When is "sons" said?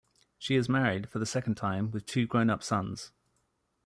2.63-3.11